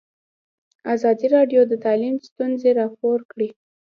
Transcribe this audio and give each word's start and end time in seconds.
ازادي 0.95 1.27
راډیو 1.35 1.61
د 1.67 1.73
تعلیم 1.85 2.15
ستونزې 2.27 2.69
راپور 2.79 3.17
کړي. 3.31 3.49